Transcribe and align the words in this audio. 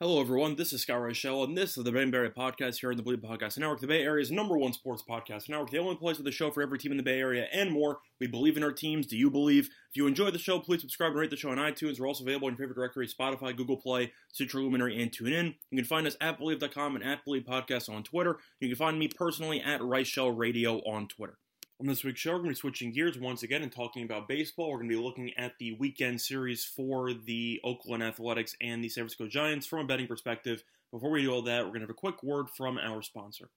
Hello, 0.00 0.20
everyone. 0.20 0.56
This 0.56 0.72
is 0.72 0.82
Scott 0.82 0.98
Reichel, 0.98 1.44
and 1.44 1.56
this 1.56 1.78
is 1.78 1.84
the 1.84 1.92
Ben 1.92 2.10
Barry 2.10 2.28
Podcast 2.28 2.80
here 2.80 2.90
on 2.90 2.96
the 2.96 3.02
Bleav 3.04 3.22
Podcast 3.22 3.58
Network, 3.58 3.78
the 3.78 3.86
Bay 3.86 4.02
Area's 4.02 4.32
number 4.32 4.58
one 4.58 4.72
sports 4.72 5.04
podcast 5.08 5.48
network, 5.48 5.70
the 5.70 5.78
only 5.78 5.94
place 5.94 6.18
with 6.18 6.26
a 6.26 6.32
show 6.32 6.50
for 6.50 6.62
every 6.62 6.80
team 6.80 6.90
in 6.90 6.96
the 6.96 7.04
Bay 7.04 7.20
Area 7.20 7.46
and 7.52 7.70
more. 7.70 8.00
We 8.18 8.26
believe 8.26 8.56
in 8.56 8.64
our 8.64 8.72
teams. 8.72 9.06
Do 9.06 9.16
you 9.16 9.30
believe? 9.30 9.66
If 9.66 9.96
you 9.96 10.08
enjoy 10.08 10.32
the 10.32 10.38
show, 10.40 10.58
please 10.58 10.80
subscribe 10.80 11.12
and 11.12 11.20
rate 11.20 11.30
the 11.30 11.36
show 11.36 11.50
on 11.50 11.58
iTunes. 11.58 12.00
We're 12.00 12.08
also 12.08 12.24
available 12.24 12.48
in 12.48 12.54
your 12.54 12.58
favorite 12.58 12.74
directory 12.74 13.06
Spotify, 13.06 13.56
Google 13.56 13.76
Play, 13.76 14.12
Stitcher 14.32 14.58
Luminary, 14.58 15.00
and 15.00 15.12
TuneIn. 15.12 15.54
You 15.70 15.78
can 15.78 15.84
find 15.84 16.08
us 16.08 16.16
at 16.20 16.40
Bleav.com 16.40 16.96
and 16.96 17.04
at 17.04 17.24
Bleav 17.24 17.44
Podcast 17.44 17.88
on 17.88 18.02
Twitter. 18.02 18.38
You 18.58 18.70
can 18.70 18.76
find 18.76 18.98
me 18.98 19.06
personally 19.06 19.60
at 19.60 19.80
Reichel 19.80 20.36
Radio 20.36 20.78
on 20.78 21.06
Twitter. 21.06 21.38
On 21.80 21.88
this 21.88 22.04
week's 22.04 22.20
show, 22.20 22.30
we're 22.30 22.38
going 22.38 22.50
to 22.50 22.54
be 22.54 22.60
switching 22.60 22.92
gears 22.92 23.18
once 23.18 23.42
again 23.42 23.62
and 23.62 23.72
talking 23.72 24.04
about 24.04 24.28
baseball. 24.28 24.70
We're 24.70 24.78
going 24.78 24.90
to 24.90 24.96
be 24.96 25.02
looking 25.02 25.32
at 25.36 25.58
the 25.58 25.72
weekend 25.72 26.20
series 26.20 26.64
for 26.64 27.12
the 27.12 27.60
Oakland 27.64 28.00
Athletics 28.00 28.54
and 28.60 28.82
the 28.82 28.88
San 28.88 29.02
Francisco 29.02 29.26
Giants 29.26 29.66
from 29.66 29.80
a 29.80 29.84
betting 29.84 30.06
perspective. 30.06 30.62
Before 30.92 31.10
we 31.10 31.22
do 31.22 31.32
all 31.32 31.42
that, 31.42 31.64
we're 31.64 31.70
going 31.70 31.80
to 31.80 31.86
have 31.86 31.90
a 31.90 31.94
quick 31.94 32.22
word 32.22 32.48
from 32.48 32.78
our 32.78 33.02
sponsor. 33.02 33.50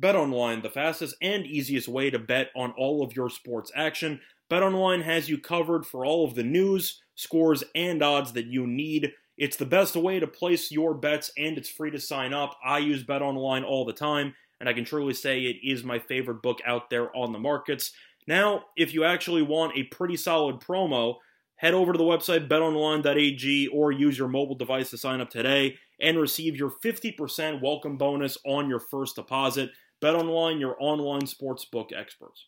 BetOnline, 0.00 0.62
the 0.62 0.70
fastest 0.70 1.16
and 1.20 1.44
easiest 1.46 1.88
way 1.88 2.10
to 2.10 2.18
bet 2.20 2.50
on 2.54 2.70
all 2.78 3.02
of 3.02 3.16
your 3.16 3.28
sports 3.28 3.72
action. 3.74 4.20
BetOnline 4.48 5.02
has 5.02 5.28
you 5.28 5.36
covered 5.36 5.84
for 5.84 6.06
all 6.06 6.24
of 6.24 6.36
the 6.36 6.44
news, 6.44 7.02
scores, 7.16 7.64
and 7.74 8.04
odds 8.04 8.34
that 8.34 8.46
you 8.46 8.68
need. 8.68 9.12
It's 9.36 9.56
the 9.56 9.66
best 9.66 9.96
way 9.96 10.20
to 10.20 10.28
place 10.28 10.70
your 10.70 10.94
bets, 10.94 11.32
and 11.36 11.58
it's 11.58 11.68
free 11.68 11.90
to 11.90 11.98
sign 11.98 12.32
up. 12.32 12.56
I 12.64 12.78
use 12.78 13.02
BetOnline 13.02 13.64
all 13.64 13.84
the 13.84 13.92
time 13.92 14.34
and 14.60 14.68
I 14.68 14.72
can 14.72 14.84
truly 14.84 15.14
say 15.14 15.40
it 15.42 15.56
is 15.62 15.84
my 15.84 15.98
favorite 15.98 16.42
book 16.42 16.60
out 16.66 16.90
there 16.90 17.14
on 17.16 17.32
the 17.32 17.38
markets. 17.38 17.92
Now, 18.26 18.64
if 18.76 18.94
you 18.94 19.04
actually 19.04 19.42
want 19.42 19.76
a 19.76 19.84
pretty 19.84 20.16
solid 20.16 20.60
promo, 20.60 21.16
head 21.56 21.74
over 21.74 21.92
to 21.92 21.98
the 21.98 22.04
website 22.04 22.48
betonline.ag 22.48 23.68
or 23.68 23.92
use 23.92 24.18
your 24.18 24.28
mobile 24.28 24.54
device 24.54 24.90
to 24.90 24.98
sign 24.98 25.20
up 25.20 25.30
today 25.30 25.76
and 26.00 26.18
receive 26.18 26.56
your 26.56 26.70
50% 26.70 27.60
welcome 27.62 27.96
bonus 27.96 28.38
on 28.44 28.68
your 28.68 28.80
first 28.80 29.16
deposit. 29.16 29.70
BetOnline, 30.02 30.60
your 30.60 30.76
online 30.80 31.22
sportsbook 31.22 31.92
experts. 31.96 32.46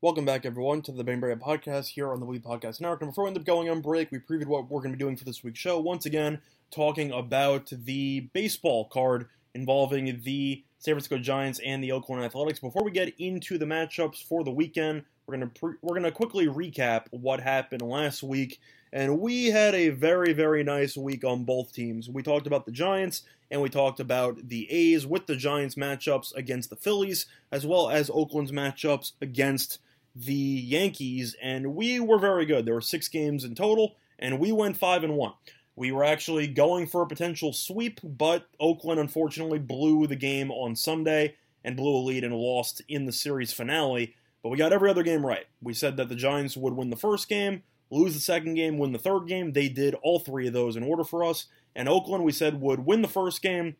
Welcome 0.00 0.26
back, 0.26 0.44
everyone, 0.44 0.82
to 0.82 0.92
the 0.92 1.02
Bainberry 1.02 1.38
Podcast 1.40 1.88
here 1.88 2.12
on 2.12 2.20
the 2.20 2.26
Bleav 2.26 2.42
Podcast 2.42 2.80
Network. 2.80 3.00
And 3.00 3.10
before 3.10 3.24
we 3.24 3.28
end 3.28 3.38
up 3.38 3.44
going 3.44 3.70
on 3.70 3.80
break, 3.80 4.12
we 4.12 4.18
previewed 4.18 4.46
what 4.46 4.70
we're 4.70 4.80
going 4.80 4.92
to 4.92 4.98
be 4.98 5.02
doing 5.02 5.16
for 5.16 5.24
this 5.24 5.42
week's 5.42 5.58
show. 5.58 5.80
Once 5.80 6.04
again, 6.04 6.42
talking 6.70 7.10
about 7.10 7.72
the 7.72 8.28
baseball 8.34 8.88
card 8.88 9.28
involving 9.54 10.20
the 10.22 10.62
San 10.84 10.92
Francisco 10.92 11.16
Giants 11.16 11.60
and 11.64 11.82
the 11.82 11.92
Oakland 11.92 12.22
Athletics. 12.22 12.60
Before 12.60 12.84
we 12.84 12.90
get 12.90 13.18
into 13.18 13.56
the 13.56 13.64
matchups 13.64 14.22
for 14.22 14.44
the 14.44 14.50
weekend, 14.50 15.02
we're 15.26 15.36
gonna 15.36 15.46
pre- 15.46 15.76
we're 15.80 15.94
gonna 15.94 16.12
quickly 16.12 16.46
recap 16.46 17.06
what 17.10 17.40
happened 17.40 17.80
last 17.80 18.22
week, 18.22 18.60
and 18.92 19.18
we 19.18 19.46
had 19.46 19.74
a 19.74 19.88
very 19.88 20.34
very 20.34 20.62
nice 20.62 20.94
week 20.94 21.24
on 21.24 21.44
both 21.44 21.72
teams. 21.72 22.10
We 22.10 22.22
talked 22.22 22.46
about 22.46 22.66
the 22.66 22.70
Giants 22.70 23.22
and 23.50 23.62
we 23.62 23.70
talked 23.70 23.98
about 23.98 24.46
the 24.46 24.70
A's 24.70 25.06
with 25.06 25.26
the 25.26 25.36
Giants 25.36 25.76
matchups 25.76 26.34
against 26.34 26.68
the 26.68 26.76
Phillies, 26.76 27.24
as 27.50 27.66
well 27.66 27.88
as 27.88 28.10
Oakland's 28.10 28.52
matchups 28.52 29.12
against 29.22 29.78
the 30.14 30.34
Yankees, 30.34 31.34
and 31.42 31.74
we 31.74 31.98
were 31.98 32.18
very 32.18 32.44
good. 32.44 32.66
There 32.66 32.74
were 32.74 32.82
six 32.82 33.08
games 33.08 33.42
in 33.42 33.54
total, 33.54 33.96
and 34.18 34.38
we 34.38 34.52
went 34.52 34.76
five 34.76 35.02
and 35.02 35.16
one. 35.16 35.32
We 35.76 35.90
were 35.90 36.04
actually 36.04 36.46
going 36.46 36.86
for 36.86 37.02
a 37.02 37.06
potential 37.06 37.52
sweep, 37.52 38.00
but 38.02 38.46
Oakland 38.60 39.00
unfortunately 39.00 39.58
blew 39.58 40.06
the 40.06 40.16
game 40.16 40.50
on 40.50 40.76
Sunday 40.76 41.34
and 41.64 41.76
blew 41.76 41.96
a 41.96 41.98
lead 41.98 42.22
and 42.22 42.34
lost 42.34 42.82
in 42.88 43.06
the 43.06 43.12
series 43.12 43.52
finale. 43.52 44.14
But 44.42 44.50
we 44.50 44.58
got 44.58 44.72
every 44.72 44.90
other 44.90 45.02
game 45.02 45.26
right. 45.26 45.46
We 45.60 45.74
said 45.74 45.96
that 45.96 46.08
the 46.08 46.14
Giants 46.14 46.56
would 46.56 46.74
win 46.74 46.90
the 46.90 46.96
first 46.96 47.28
game, 47.28 47.62
lose 47.90 48.14
the 48.14 48.20
second 48.20 48.54
game, 48.54 48.78
win 48.78 48.92
the 48.92 48.98
third 48.98 49.26
game. 49.26 49.52
They 49.52 49.68
did 49.68 49.94
all 50.02 50.20
three 50.20 50.46
of 50.46 50.52
those 50.52 50.76
in 50.76 50.84
order 50.84 51.02
for 51.02 51.24
us. 51.24 51.46
And 51.74 51.88
Oakland, 51.88 52.22
we 52.22 52.32
said, 52.32 52.60
would 52.60 52.86
win 52.86 53.02
the 53.02 53.08
first 53.08 53.42
game, 53.42 53.76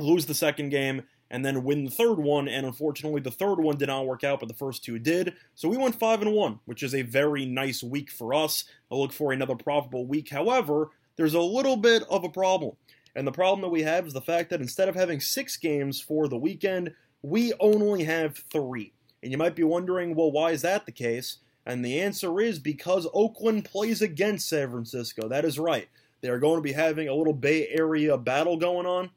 lose 0.00 0.26
the 0.26 0.34
second 0.34 0.70
game, 0.70 1.02
and 1.30 1.44
then 1.44 1.62
win 1.62 1.84
the 1.84 1.90
third 1.90 2.18
one. 2.18 2.48
And 2.48 2.66
unfortunately, 2.66 3.20
the 3.20 3.30
third 3.30 3.60
one 3.60 3.76
did 3.76 3.88
not 3.88 4.06
work 4.06 4.24
out, 4.24 4.40
but 4.40 4.48
the 4.48 4.54
first 4.54 4.82
two 4.82 4.98
did. 4.98 5.34
So 5.54 5.68
we 5.68 5.76
went 5.76 6.00
five 6.00 6.22
and 6.22 6.32
one, 6.32 6.60
which 6.64 6.82
is 6.82 6.94
a 6.94 7.02
very 7.02 7.44
nice 7.44 7.82
week 7.82 8.10
for 8.10 8.32
us. 8.34 8.64
I 8.90 8.94
look 8.94 9.12
for 9.12 9.32
another 9.32 9.54
profitable 9.54 10.06
week. 10.06 10.30
However, 10.30 10.88
there's 11.18 11.34
a 11.34 11.40
little 11.40 11.76
bit 11.76 12.04
of 12.08 12.24
a 12.24 12.28
problem. 12.30 12.76
And 13.14 13.26
the 13.26 13.32
problem 13.32 13.60
that 13.62 13.68
we 13.68 13.82
have 13.82 14.06
is 14.06 14.12
the 14.12 14.20
fact 14.20 14.50
that 14.50 14.60
instead 14.60 14.88
of 14.88 14.94
having 14.94 15.20
six 15.20 15.56
games 15.56 16.00
for 16.00 16.28
the 16.28 16.38
weekend, 16.38 16.94
we 17.22 17.52
only 17.58 18.04
have 18.04 18.44
three. 18.52 18.92
And 19.22 19.32
you 19.32 19.36
might 19.36 19.56
be 19.56 19.64
wondering, 19.64 20.14
well, 20.14 20.30
why 20.30 20.52
is 20.52 20.62
that 20.62 20.86
the 20.86 20.92
case? 20.92 21.38
And 21.66 21.84
the 21.84 22.00
answer 22.00 22.40
is 22.40 22.60
because 22.60 23.08
Oakland 23.12 23.64
plays 23.64 24.00
against 24.00 24.48
San 24.48 24.70
Francisco. 24.70 25.28
That 25.28 25.44
is 25.44 25.58
right. 25.58 25.88
They 26.20 26.28
are 26.28 26.38
going 26.38 26.56
to 26.56 26.62
be 26.62 26.72
having 26.72 27.08
a 27.08 27.14
little 27.14 27.34
Bay 27.34 27.66
Area 27.68 28.16
battle 28.16 28.56
going 28.56 28.86
on 28.86 29.10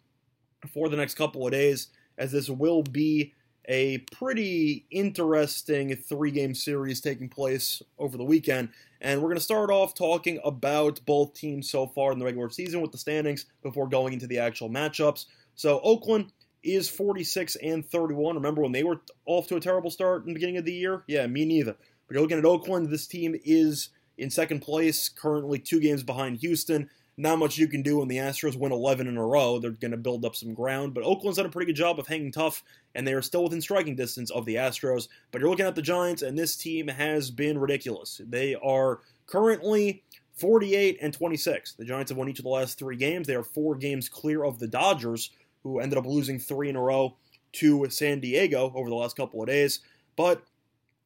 for 0.74 0.90
the 0.90 0.98
next 0.98 1.14
couple 1.14 1.46
of 1.46 1.52
days, 1.52 1.90
as 2.18 2.32
this 2.32 2.50
will 2.50 2.82
be 2.82 3.34
a 3.68 4.00
pretty 4.12 4.86
interesting 4.92 5.96
three 5.96 6.32
game 6.32 6.56
series 6.56 7.02
taking 7.02 7.30
place 7.30 7.82
over 7.98 8.18
the 8.18 8.24
weekend. 8.24 8.70
And 9.00 9.22
we're 9.22 9.30
going 9.30 9.38
to 9.38 9.44
start 9.44 9.72
off 9.72 9.94
talking 9.94 10.40
about 10.44 11.00
both 11.06 11.34
teams 11.34 11.70
so 11.70 11.88
far 11.88 12.12
in 12.12 12.20
the 12.20 12.26
regular 12.26 12.50
season 12.50 12.82
with 12.82 12.92
the 12.92 12.98
standings 12.98 13.46
before 13.64 13.88
going 13.88 14.14
into 14.14 14.28
the 14.28 14.40
actual 14.40 14.70
matchups. 14.70 15.26
So, 15.56 15.80
Oakland 15.82 16.32
is 16.64 16.90
46 16.90 17.56
and 17.58 17.86
31. 17.86 18.36
Remember 18.36 18.62
when 18.62 18.72
they 18.72 18.84
were 18.84 19.02
off 19.26 19.48
to 19.48 19.56
a 19.56 19.60
terrible 19.60 19.90
start 19.90 20.22
in 20.22 20.28
the 20.28 20.34
beginning 20.34 20.58
of 20.58 20.66
the 20.66 20.74
year? 20.74 21.04
Yeah, 21.08 21.26
me 21.28 21.46
neither. 21.46 21.76
But 22.08 22.14
you're 22.14 22.22
looking 22.22 22.38
at 22.38 22.46
Oakland, 22.46 22.90
this 22.90 23.08
team 23.08 23.36
is 23.44 23.90
in 24.18 24.30
second 24.30 24.60
place, 24.60 25.10
currently 25.10 25.58
two 25.60 25.80
games 25.80 26.04
behind 26.04 26.38
Houston. 26.38 26.90
Not 27.22 27.38
much 27.38 27.60
you 27.60 27.68
can 27.68 27.84
do 27.84 28.00
when 28.00 28.08
the 28.08 28.18
Astros 28.18 28.58
win 28.58 28.72
11 28.72 29.06
in 29.06 29.16
a 29.16 29.24
row. 29.24 29.60
They're 29.60 29.70
going 29.70 29.92
to 29.92 29.98
build 29.98 30.26
up 30.26 30.36
some 30.36 30.56
ground, 30.56 30.96
but 30.96 31.04
Oakland's 31.04 31.38
done 31.38 31.46
a 31.46 31.50
pretty 31.50 31.68
good 31.68 31.78
job 31.78 32.00
of 32.00 32.08
hanging 32.08 32.32
tough, 32.32 32.64
and 32.96 33.08
they 33.08 33.14
are 33.14 33.22
still 33.22 33.44
within 33.44 33.62
striking 33.62 33.96
distance 33.96 34.32
of 34.32 34.48
the 34.48 34.56
Astros. 34.56 35.08
But 35.30 35.40
you're 35.40 35.50
looking 35.52 35.68
at 35.68 35.76
the 35.76 35.84
Giants, 35.84 36.24
and 36.24 36.36
this 36.36 36.56
team 36.56 36.88
has 36.88 37.30
been 37.30 37.60
ridiculous. 37.60 38.22
They 38.28 38.56
are 38.56 39.02
currently 39.28 40.02
48 40.34 40.98
and 41.00 41.14
26. 41.14 41.74
The 41.74 41.86
Giants 41.86 42.10
have 42.10 42.18
won 42.18 42.28
each 42.28 42.40
of 42.40 42.44
the 42.44 42.50
last 42.50 42.80
three 42.80 42.96
games. 42.96 43.28
They 43.28 43.36
are 43.36 43.44
four 43.44 43.76
games 43.76 44.10
clear 44.10 44.44
of 44.44 44.58
the 44.58 44.68
Dodgers, 44.68 45.30
who 45.62 45.78
ended 45.78 46.00
up 46.00 46.08
losing 46.08 46.40
three 46.40 46.70
in 46.70 46.76
a 46.76 46.82
row 46.82 47.18
to 47.52 47.88
San 47.92 48.20
Diego 48.20 48.72
over 48.74 48.90
the 48.90 48.96
last 48.96 49.16
couple 49.16 49.44
of 49.44 49.48
days. 49.48 49.82
But 50.16 50.42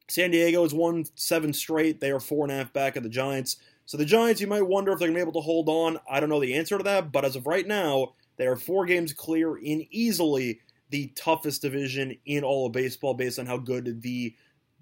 San 0.08 0.32
Diego 0.32 0.64
has 0.64 0.74
won 0.74 1.04
seven 1.16 1.52
straight. 1.52 2.00
They 2.00 2.12
are 2.12 2.22
four 2.22 2.46
and 2.46 2.54
a 2.54 2.56
half 2.56 2.72
back 2.72 2.96
of 2.96 3.04
the 3.04 3.10
Giants. 3.10 3.58
So 3.86 3.98
the 3.98 4.06
Giants, 4.06 4.42
you 4.42 4.48
might 4.48 4.68
wonder 4.68 4.92
if 4.92 5.00
they're 5.00 5.08
going 5.08 5.16
to 5.16 5.26
be 5.26 5.30
able 5.30 5.40
to 5.40 5.46
hold 5.46 5.70
on. 5.70 6.00
I 6.10 6.20
don't 6.20 6.30
know 6.30 6.40
the 6.40 6.56
answer 6.56 6.78
to 6.78 6.84
that, 6.84 7.12
but 7.12 7.24
as 7.24 7.36
of 7.36 7.46
right 7.46 7.68
now, 7.68 8.14
they 8.38 8.48
are 8.48 8.56
four 8.56 8.86
games 8.86 9.14
clear 9.14 9.56
in 9.58 9.88
easily 9.92 10.60
the 10.90 11.08
toughest 11.16 11.62
division 11.62 12.18
in 12.26 12.44
all 12.44 12.66
of 12.66 12.72
baseball 12.72 13.14
based 13.14 13.40
on 13.40 13.46
how 13.46 13.58
good 13.58 14.02
the 14.02 14.36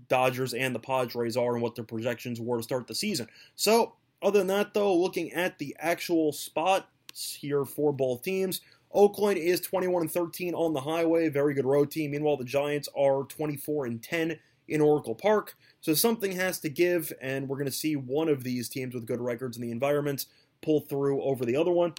Dodgers 0.08 0.53
and 0.53 0.74
the 0.74 0.80
Padres 0.80 1.38
are 1.38 1.53
and 1.53 1.62
what 1.62 1.75
their 1.75 1.84
projections 1.84 2.40
were 2.40 2.58
to 2.58 2.64
start 2.64 2.88
the 2.88 2.96
season. 2.96 3.28
So, 3.56 3.94
other 4.22 4.40
than 4.40 4.47
that, 4.47 4.74
though, 4.74 4.96
looking 4.96 5.34
at 5.34 5.59
the 5.59 5.75
actual 5.80 6.31
spots 6.31 7.35
here 7.40 7.66
for 7.66 7.91
both 7.91 8.24
teams, 8.24 8.62
Oakland 8.94 9.38
is 9.38 9.59
21 9.59 10.03
and 10.03 10.11
13 10.11 10.53
on 10.53 10.73
the 10.73 10.82
highway, 10.82 11.28
very 11.29 11.53
good 11.53 11.66
road 11.66 11.91
team. 11.91 12.11
Meanwhile, 12.11 12.38
the 12.38 12.46
Giants 12.46 12.88
are 12.96 13.23
24 13.23 13.88
and 13.88 14.02
10 14.02 14.40
in 14.67 14.81
Oracle 14.81 15.15
Park. 15.15 15.55
So 15.81 15.93
something 15.93 16.33
has 16.33 16.59
to 16.59 16.69
give, 16.69 17.11
and 17.21 17.47
we're 17.47 17.57
going 17.57 17.65
to 17.65 17.71
see 17.71 17.95
one 17.95 18.29
of 18.29 18.43
these 18.43 18.69
teams 18.69 18.93
with 18.93 19.05
good 19.05 19.21
records 19.21 19.57
in 19.57 19.63
the 19.63 19.71
environment 19.71 20.25
pull 20.61 20.81
through 20.81 21.21
over 21.21 21.45
the 21.45 21.55
other 21.55 21.71
one. 21.71 21.93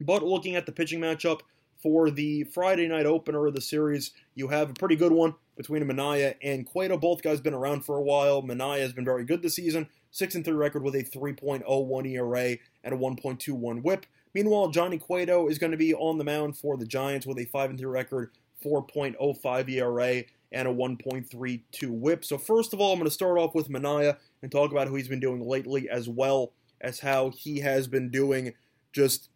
But 0.00 0.22
looking 0.22 0.56
at 0.56 0.66
the 0.66 0.72
pitching 0.72 1.00
matchup 1.00 1.40
for 1.82 2.10
the 2.10 2.44
Friday 2.44 2.88
night 2.88 3.06
opener 3.06 3.46
of 3.46 3.54
the 3.54 3.60
series, 3.60 4.12
you 4.34 4.48
have 4.48 4.70
a 4.70 4.74
pretty 4.74 4.96
good 4.96 5.12
one 5.12 5.34
between 5.56 5.82
Manaea 5.84 6.34
and 6.42 6.66
Cueto. 6.66 6.98
Both 6.98 7.22
guys 7.22 7.40
been 7.40 7.54
around 7.54 7.84
for 7.84 7.96
a 7.96 8.02
while. 8.02 8.42
Manaea 8.42 8.80
has 8.80 8.92
been 8.92 9.04
very 9.04 9.24
good 9.24 9.42
this 9.42 9.56
season, 9.56 9.88
6 10.10 10.34
and 10.34 10.44
3 10.44 10.54
record 10.54 10.82
with 10.82 10.94
a 10.94 11.02
3.01 11.02 12.10
ERA 12.10 12.56
and 12.84 12.94
a 12.94 12.96
1.21 12.96 13.82
WHIP. 13.82 14.06
Meanwhile, 14.34 14.68
Johnny 14.68 14.98
Cueto 14.98 15.48
is 15.48 15.58
going 15.58 15.70
to 15.70 15.78
be 15.78 15.94
on 15.94 16.18
the 16.18 16.24
mound 16.24 16.58
for 16.58 16.76
the 16.76 16.84
Giants 16.84 17.26
with 17.26 17.38
a 17.38 17.46
5 17.46 17.70
and 17.70 17.78
3 17.78 17.88
record, 17.88 18.30
4.05 18.62 19.70
ERA, 19.70 20.24
and 20.56 20.66
a 20.66 20.72
1.32 20.72 21.90
whip. 21.90 22.24
So, 22.24 22.38
first 22.38 22.72
of 22.72 22.80
all, 22.80 22.92
I'm 22.92 22.98
going 22.98 23.06
to 23.06 23.14
start 23.14 23.38
off 23.38 23.54
with 23.54 23.68
Manaea 23.68 24.16
and 24.40 24.50
talk 24.50 24.72
about 24.72 24.88
who 24.88 24.94
he's 24.94 25.06
been 25.06 25.20
doing 25.20 25.46
lately, 25.46 25.90
as 25.90 26.08
well 26.08 26.54
as 26.80 27.00
how 27.00 27.30
he 27.30 27.60
has 27.60 27.86
been 27.86 28.10
doing 28.10 28.54
just 28.94 29.28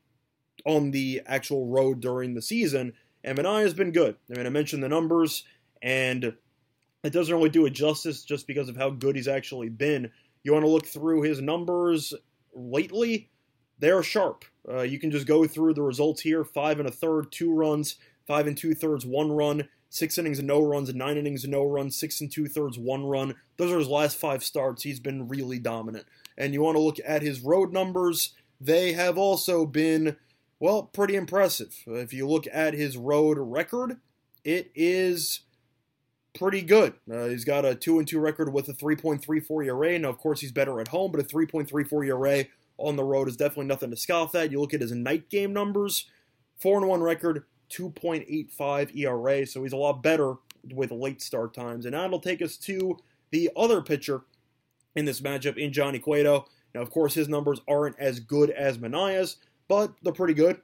on 0.64 0.92
the 0.92 1.20
actual 1.26 1.66
road 1.66 2.00
during 2.00 2.32
the 2.32 2.40
season. 2.40 2.94
And 3.22 3.38
Manaea 3.38 3.64
has 3.64 3.74
been 3.74 3.92
good. 3.92 4.16
I 4.32 4.38
mean, 4.38 4.46
I 4.46 4.48
mentioned 4.50 4.82
the 4.82 4.88
numbers, 4.88 5.44
and 5.82 6.24
it 7.04 7.12
doesn't 7.12 7.34
really 7.34 7.50
do 7.50 7.66
it 7.66 7.74
justice 7.74 8.24
just 8.24 8.46
because 8.46 8.70
of 8.70 8.76
how 8.78 8.88
good 8.88 9.14
he's 9.14 9.28
actually 9.28 9.68
been. 9.68 10.10
You 10.42 10.54
want 10.54 10.64
to 10.64 10.70
look 10.70 10.86
through 10.86 11.20
his 11.22 11.42
numbers 11.42 12.14
lately, 12.54 13.28
they're 13.78 14.02
sharp. 14.02 14.46
Uh, 14.66 14.82
you 14.82 14.98
can 14.98 15.10
just 15.10 15.26
go 15.26 15.46
through 15.46 15.74
the 15.74 15.82
results 15.82 16.22
here 16.22 16.44
five 16.44 16.78
and 16.78 16.88
a 16.88 16.92
third, 16.92 17.30
two 17.30 17.52
runs, 17.52 17.96
five 18.26 18.46
and 18.46 18.56
two 18.56 18.74
thirds, 18.74 19.04
one 19.04 19.30
run, 19.30 19.68
six 19.90 20.16
innings 20.16 20.38
and 20.38 20.48
no 20.48 20.62
runs, 20.62 20.92
nine 20.94 21.18
innings 21.18 21.44
and 21.44 21.50
no 21.50 21.64
runs, 21.64 21.98
six 21.98 22.20
and 22.20 22.32
two 22.32 22.46
thirds, 22.46 22.78
one 22.78 23.04
run. 23.04 23.34
Those 23.58 23.72
are 23.72 23.78
his 23.78 23.88
last 23.88 24.16
five 24.16 24.42
starts. 24.42 24.84
He's 24.84 25.00
been 25.00 25.28
really 25.28 25.58
dominant. 25.58 26.06
And 26.38 26.54
you 26.54 26.62
want 26.62 26.76
to 26.76 26.80
look 26.80 26.98
at 27.04 27.22
his 27.22 27.40
road 27.40 27.72
numbers, 27.72 28.34
they 28.60 28.92
have 28.92 29.18
also 29.18 29.66
been, 29.66 30.16
well, 30.58 30.84
pretty 30.84 31.16
impressive. 31.16 31.76
If 31.86 32.14
you 32.14 32.26
look 32.26 32.46
at 32.50 32.72
his 32.72 32.96
road 32.96 33.36
record, 33.38 33.98
it 34.44 34.70
is 34.74 35.40
pretty 36.38 36.62
good. 36.62 36.94
Uh, 37.12 37.26
he's 37.26 37.44
got 37.44 37.64
a 37.64 37.74
2 37.74 37.98
and 37.98 38.06
2 38.06 38.18
record 38.20 38.52
with 38.52 38.68
a 38.68 38.72
3.34 38.72 39.66
ERA. 39.66 39.98
Now, 39.98 40.08
of 40.08 40.18
course, 40.18 40.40
he's 40.40 40.52
better 40.52 40.80
at 40.80 40.88
home, 40.88 41.10
but 41.10 41.20
a 41.20 41.24
3.34 41.24 42.06
ERA 42.06 42.44
on 42.78 42.96
the 42.96 43.04
road 43.04 43.28
is 43.28 43.36
definitely 43.36 43.66
nothing 43.66 43.90
to 43.90 43.96
scoff 43.96 44.34
at. 44.34 44.52
You 44.52 44.60
look 44.60 44.72
at 44.72 44.80
his 44.80 44.92
night 44.92 45.28
game 45.28 45.52
numbers 45.52 46.06
4 46.60 46.78
and 46.78 46.88
1 46.88 47.02
record, 47.02 47.44
2.85 47.70 48.96
ERA, 48.96 49.46
so 49.46 49.62
he's 49.62 49.72
a 49.72 49.76
lot 49.76 50.02
better 50.02 50.34
with 50.74 50.90
late 50.90 51.22
start 51.22 51.54
times. 51.54 51.84
And 51.84 51.94
that'll 51.94 52.20
take 52.20 52.42
us 52.42 52.56
to 52.58 52.98
the 53.30 53.50
other 53.56 53.80
pitcher 53.80 54.22
in 54.94 55.04
this 55.04 55.20
matchup 55.20 55.56
in 55.56 55.72
Johnny 55.72 55.98
Cueto. 55.98 56.46
Now, 56.74 56.82
of 56.82 56.90
course, 56.90 57.14
his 57.14 57.28
numbers 57.28 57.60
aren't 57.68 57.98
as 57.98 58.20
good 58.20 58.50
as 58.50 58.78
Manaea's, 58.78 59.36
but 59.68 59.92
they're 60.02 60.12
pretty 60.12 60.34
good. 60.34 60.60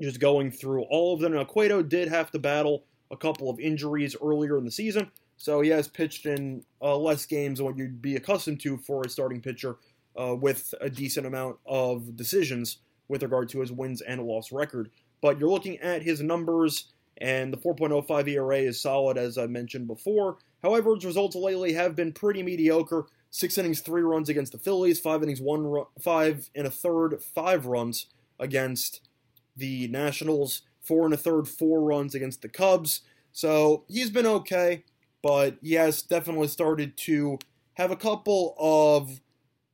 Just 0.00 0.20
going 0.20 0.50
through 0.50 0.82
all 0.84 1.14
of 1.14 1.20
them. 1.20 1.34
Now, 1.34 1.44
Cueto 1.44 1.82
did 1.82 2.08
have 2.08 2.30
to 2.30 2.38
battle 2.38 2.84
a 3.10 3.16
couple 3.16 3.50
of 3.50 3.60
injuries 3.60 4.16
earlier 4.22 4.56
in 4.56 4.64
the 4.64 4.70
season, 4.70 5.10
so 5.36 5.60
he 5.60 5.70
has 5.70 5.88
pitched 5.88 6.26
in 6.26 6.64
uh, 6.80 6.96
less 6.96 7.26
games 7.26 7.58
than 7.58 7.66
what 7.66 7.76
you'd 7.76 8.00
be 8.00 8.16
accustomed 8.16 8.60
to 8.60 8.78
for 8.78 9.02
a 9.02 9.08
starting 9.08 9.40
pitcher 9.40 9.76
uh, 10.18 10.34
with 10.34 10.74
a 10.80 10.88
decent 10.88 11.26
amount 11.26 11.58
of 11.66 12.16
decisions 12.16 12.78
with 13.08 13.22
regard 13.22 13.48
to 13.50 13.60
his 13.60 13.72
wins 13.72 14.00
and 14.00 14.22
loss 14.22 14.52
record. 14.52 14.90
But 15.20 15.38
you're 15.38 15.50
looking 15.50 15.78
at 15.78 16.02
his 16.02 16.20
numbers, 16.20 16.86
and 17.18 17.52
the 17.52 17.58
4.05 17.58 18.28
ERA 18.28 18.56
is 18.58 18.80
solid, 18.80 19.18
as 19.18 19.36
I 19.36 19.46
mentioned 19.46 19.86
before. 19.86 20.38
However, 20.62 20.94
his 20.94 21.04
results 21.04 21.36
lately 21.36 21.72
have 21.74 21.96
been 21.96 22.12
pretty 22.12 22.42
mediocre. 22.42 23.06
Six 23.30 23.58
innings, 23.58 23.80
three 23.80 24.02
runs 24.02 24.28
against 24.28 24.52
the 24.52 24.58
Phillies. 24.58 24.98
Five 24.98 25.22
innings, 25.22 25.40
one 25.40 25.66
run, 25.66 25.86
five 26.00 26.50
and 26.54 26.66
a 26.66 26.70
third, 26.70 27.22
five 27.22 27.66
runs 27.66 28.06
against 28.38 29.08
the 29.56 29.88
Nationals. 29.88 30.62
Four 30.82 31.04
and 31.04 31.14
a 31.14 31.18
third, 31.18 31.46
four 31.46 31.82
runs 31.82 32.14
against 32.14 32.42
the 32.42 32.48
Cubs. 32.48 33.02
So 33.32 33.84
he's 33.86 34.10
been 34.10 34.26
okay, 34.26 34.84
but 35.22 35.58
he 35.62 35.74
has 35.74 36.02
definitely 36.02 36.48
started 36.48 36.96
to 36.98 37.38
have 37.74 37.90
a 37.90 37.96
couple 37.96 38.54
of, 38.58 39.20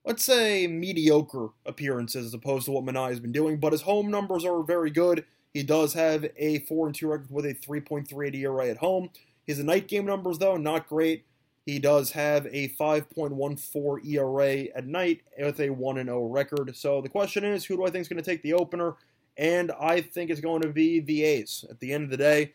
let's 0.05 0.25
say, 0.25 0.67
mediocre 0.67 1.49
appearances 1.65 2.27
as 2.27 2.35
opposed 2.35 2.67
to 2.67 2.73
what 2.73 2.85
Manaea 2.85 3.11
has 3.11 3.21
been 3.21 3.33
doing. 3.33 3.59
But 3.59 3.73
his 3.73 3.83
home 3.83 4.11
numbers 4.11 4.45
are 4.45 4.63
very 4.63 4.91
good. 4.91 5.25
He 5.57 5.63
does 5.63 5.95
have 5.95 6.27
a 6.37 6.59
4 6.59 6.89
and 6.89 6.95
2 6.95 7.09
record 7.09 7.31
with 7.31 7.47
a 7.47 7.55
3.38 7.55 8.35
ERA 8.35 8.69
at 8.69 8.77
home. 8.77 9.09
His 9.47 9.59
night 9.65 9.89
game 9.89 10.05
numbers, 10.05 10.37
though, 10.37 10.59
not 10.59 10.87
great. 10.87 11.25
He 11.65 11.79
does 11.79 12.13
have 12.13 12.45
a 12.53 12.69
5.14 12.79 14.05
ERA 14.07 14.65
at 14.77 14.87
night 14.87 15.23
with 15.39 15.59
a 15.61 15.71
1 15.71 16.05
0 16.05 16.27
record. 16.27 16.77
So 16.77 17.01
the 17.01 17.09
question 17.09 17.43
is, 17.43 17.65
who 17.65 17.79
do 17.79 17.87
I 17.87 17.91
think 17.91 18.03
is 18.03 18.09
going 18.09 18.23
to 18.23 18.31
take 18.31 18.43
the 18.43 18.53
opener? 18.53 18.97
And 19.39 19.73
I 19.81 20.03
think 20.03 20.31
it's 20.31 20.43
going 20.43 20.61
to 20.61 20.69
be 20.69 21.01
the 21.01 21.25
A's. 21.25 21.65
At 21.71 21.81
the 21.81 21.91
end 21.91 22.05
of 22.05 22.11
the 22.11 22.19
day, 22.19 22.53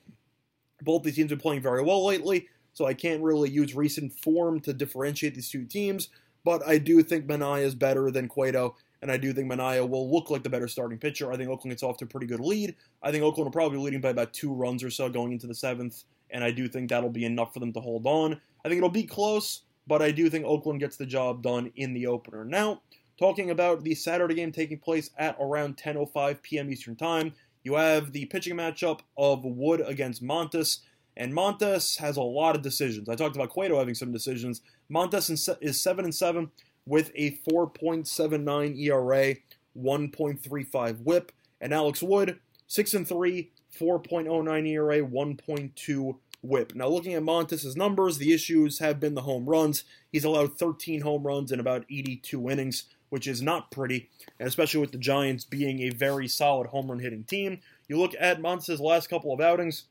both 0.83 1.01
these 1.01 1.15
teams 1.15 1.29
been 1.29 1.39
playing 1.39 1.63
very 1.63 1.81
well 1.81 2.05
lately, 2.05 2.49
so 2.73 2.85
I 2.85 2.93
can't 2.93 3.23
really 3.23 3.49
use 3.49 3.73
recent 3.73 4.13
form 4.13 4.59
to 4.59 4.73
differentiate 4.73 5.33
these 5.33 5.49
two 5.49 5.65
teams. 5.65 6.09
But 6.43 6.61
I 6.67 6.77
do 6.77 7.01
think 7.01 7.25
Manaea 7.25 7.63
is 7.63 7.73
better 7.73 8.11
than 8.11 8.27
Cueto, 8.27 8.75
and 9.01 9.11
I 9.11 9.17
do 9.17 9.33
think 9.33 9.51
Manaea 9.51 9.87
will 9.87 10.11
look 10.11 10.29
like 10.29 10.43
the 10.43 10.49
better 10.49 10.67
starting 10.67 10.97
pitcher. 10.97 11.31
I 11.31 11.37
think 11.37 11.49
Oakland 11.49 11.71
gets 11.71 11.83
off 11.83 11.97
to 11.97 12.05
a 12.05 12.07
pretty 12.07 12.27
good 12.27 12.39
lead. 12.39 12.75
I 13.01 13.11
think 13.11 13.23
Oakland 13.23 13.45
will 13.45 13.51
probably 13.51 13.77
be 13.77 13.83
leading 13.83 14.01
by 14.01 14.09
about 14.09 14.33
two 14.33 14.53
runs 14.53 14.83
or 14.83 14.91
so 14.91 15.09
going 15.09 15.31
into 15.31 15.47
the 15.47 15.55
seventh, 15.55 16.03
and 16.29 16.43
I 16.43 16.51
do 16.51 16.67
think 16.67 16.89
that'll 16.89 17.09
be 17.09 17.25
enough 17.25 17.53
for 17.53 17.59
them 17.59 17.73
to 17.73 17.79
hold 17.79 18.05
on. 18.05 18.39
I 18.63 18.69
think 18.69 18.77
it'll 18.77 18.89
be 18.89 19.03
close, 19.03 19.63
but 19.87 20.01
I 20.01 20.11
do 20.11 20.29
think 20.29 20.45
Oakland 20.45 20.79
gets 20.79 20.97
the 20.97 21.05
job 21.05 21.41
done 21.41 21.71
in 21.75 21.93
the 21.93 22.07
opener. 22.07 22.45
Now, 22.45 22.81
talking 23.17 23.49
about 23.49 23.83
the 23.83 23.95
Saturday 23.95 24.35
game 24.35 24.51
taking 24.51 24.77
place 24.77 25.09
at 25.17 25.35
around 25.39 25.77
10:05 25.77 26.41
p.m. 26.43 26.71
Eastern 26.71 26.95
Time, 26.95 27.33
you 27.63 27.75
have 27.75 28.11
the 28.11 28.25
pitching 28.25 28.55
matchup 28.55 28.99
of 29.17 29.43
Wood 29.43 29.81
against 29.85 30.23
Montas, 30.23 30.79
and 31.17 31.33
Montas 31.33 31.97
has 31.97 32.17
a 32.17 32.21
lot 32.21 32.55
of 32.55 32.61
decisions. 32.61 33.09
I 33.09 33.15
talked 33.15 33.35
about 33.35 33.49
Cueto 33.49 33.79
having 33.79 33.95
some 33.95 34.11
decisions. 34.11 34.61
Montas 34.91 35.57
is 35.61 35.81
seven 35.81 36.05
and 36.05 36.13
seven 36.13 36.51
with 36.85 37.11
a 37.15 37.31
4.79 37.49 38.77
ERA, 38.79 39.35
1.35 39.77 41.01
WHIP, 41.03 41.31
and 41.59 41.73
Alex 41.73 42.01
Wood 42.01 42.39
six 42.71 42.93
and 42.93 43.05
three, 43.05 43.51
4.09 43.77 44.67
ERA, 44.67 44.99
1.2 45.01 46.17
whip. 46.41 46.73
Now, 46.73 46.87
looking 46.87 47.13
at 47.13 47.21
Montas' 47.21 47.75
numbers, 47.75 48.17
the 48.17 48.33
issues 48.33 48.79
have 48.79 48.97
been 48.97 49.13
the 49.13 49.23
home 49.23 49.45
runs. 49.45 49.83
He's 50.09 50.23
allowed 50.23 50.57
13 50.57 51.01
home 51.01 51.27
runs 51.27 51.51
in 51.51 51.59
about 51.59 51.83
82 51.89 52.49
innings, 52.49 52.85
which 53.09 53.27
is 53.27 53.41
not 53.41 53.71
pretty, 53.71 54.09
and 54.39 54.47
especially 54.47 54.79
with 54.79 54.93
the 54.93 54.97
Giants 54.97 55.43
being 55.43 55.81
a 55.81 55.89
very 55.89 56.29
solid 56.29 56.67
home 56.67 56.89
run 56.89 56.99
hitting 56.99 57.25
team. 57.25 57.59
You 57.89 57.99
look 57.99 58.13
at 58.17 58.41
Montas' 58.41 58.79
last 58.79 59.09
couple 59.09 59.33
of 59.33 59.41
outings, 59.41 59.85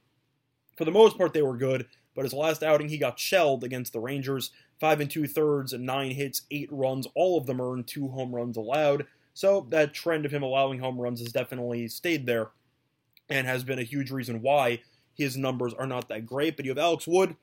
for 0.78 0.86
the 0.86 0.90
most 0.90 1.18
part, 1.18 1.34
they 1.34 1.42
were 1.42 1.58
good, 1.58 1.86
but 2.14 2.24
his 2.24 2.32
last 2.32 2.62
outing, 2.62 2.88
he 2.88 2.98
got 2.98 3.18
shelled 3.18 3.64
against 3.64 3.92
the 3.92 4.00
Rangers. 4.00 4.50
Five 4.78 5.00
and 5.00 5.10
two 5.10 5.26
thirds, 5.26 5.72
nine 5.72 6.12
hits, 6.12 6.42
eight 6.50 6.68
runs, 6.72 7.06
all 7.14 7.38
of 7.38 7.46
them 7.46 7.60
earned 7.60 7.86
two 7.86 8.08
home 8.08 8.34
runs 8.34 8.56
allowed. 8.56 9.06
So 9.34 9.66
that 9.70 9.94
trend 9.94 10.26
of 10.26 10.32
him 10.32 10.42
allowing 10.42 10.80
home 10.80 10.98
runs 10.98 11.20
has 11.20 11.32
definitely 11.32 11.88
stayed 11.88 12.26
there 12.26 12.48
and 13.28 13.46
has 13.46 13.62
been 13.62 13.78
a 13.78 13.84
huge 13.84 14.10
reason 14.10 14.42
why 14.42 14.80
his 15.14 15.36
numbers 15.36 15.72
are 15.74 15.86
not 15.86 16.08
that 16.08 16.26
great. 16.26 16.56
But 16.56 16.64
you 16.64 16.70
have 16.70 16.78
Alex 16.78 17.06
Wood 17.06 17.36